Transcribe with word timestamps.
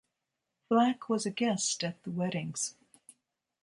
Black 0.67 1.09
was 1.09 1.27
a 1.27 1.29
guest 1.29 1.83
at 1.83 2.01
the 2.01 2.09
weddings. 2.09 2.73